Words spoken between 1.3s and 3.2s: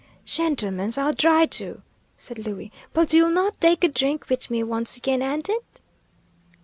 do," said Louie, "but